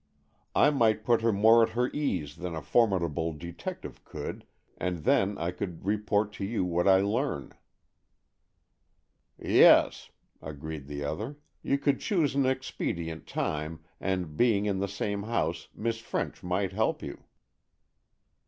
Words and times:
"I 0.55 0.71
might 0.71 1.03
put 1.05 1.21
her 1.21 1.31
more 1.31 1.61
at 1.61 1.69
her 1.77 1.91
ease 1.93 2.37
than 2.37 2.55
a 2.55 2.61
formidable 2.63 3.33
detective 3.33 4.03
could, 4.03 4.45
and 4.79 5.03
then 5.03 5.37
I 5.37 5.51
could 5.51 5.85
report 5.85 6.33
to 6.33 6.43
you 6.43 6.65
what 6.65 6.87
I 6.87 7.01
learn." 7.01 7.53
"Yes," 9.39 10.09
agreed 10.41 10.87
the 10.87 11.03
other; 11.03 11.37
"you 11.61 11.77
could 11.77 11.99
choose 11.99 12.33
an 12.33 12.47
expedient 12.47 13.27
time, 13.27 13.81
and, 13.99 14.35
being 14.35 14.65
in 14.65 14.79
the 14.79 14.87
same 14.87 15.21
house, 15.21 15.67
Miss 15.75 15.99
French 15.99 16.41
might 16.41 16.71
help 16.71 17.03
you." 17.03 17.25